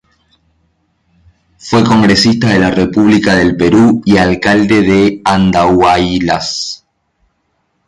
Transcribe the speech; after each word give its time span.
Fue 1.59 1.83
Congresista 1.83 2.47
de 2.49 2.57
la 2.57 2.71
República 2.71 3.35
del 3.35 3.55
Perú 3.55 4.01
y 4.03 4.17
Alcalde 4.17 4.81
de 4.81 5.21
Andahuaylas. 5.23 6.87